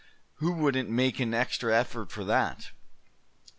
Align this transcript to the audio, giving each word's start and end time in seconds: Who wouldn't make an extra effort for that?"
Who 0.37 0.53
wouldn't 0.53 0.89
make 0.89 1.19
an 1.19 1.31
extra 1.35 1.77
effort 1.77 2.09
for 2.11 2.23
that?" 2.23 2.71